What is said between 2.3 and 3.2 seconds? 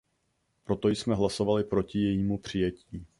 přijetí.